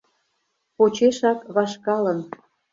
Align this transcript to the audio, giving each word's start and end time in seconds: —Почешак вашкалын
—Почешак 0.75 1.39
вашкалын 1.55 2.19